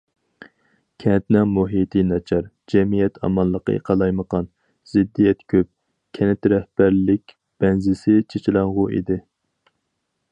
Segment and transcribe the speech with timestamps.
[1.01, 4.49] كەنتنىڭ مۇھىتى ناچار، جەمئىيەت ئامانلىقى قالايمىقان،
[4.93, 5.71] زىددىيەت كۆپ،
[6.19, 9.19] كەنت رەھبەرلىك بەنزىسى چېچىلاڭغۇ ئىدى.